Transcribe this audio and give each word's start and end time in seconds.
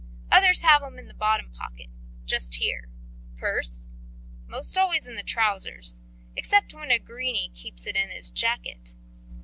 Others 0.31 0.61
have 0.63 0.81
'em 0.81 0.97
in 0.97 1.07
the 1.07 1.13
bottom 1.13 1.51
pocket. 1.51 1.91
Just 2.25 2.55
here. 2.55 2.89
Purse 3.37 3.91
most 4.47 4.75
always 4.75 5.05
in 5.05 5.13
the 5.13 5.21
trousers, 5.21 5.99
except 6.35 6.73
when 6.73 6.89
a 6.89 6.97
greeny 6.97 7.51
keeps 7.53 7.85
it 7.85 7.95
in 7.95 8.09
his 8.09 8.31
jacket. 8.31 8.95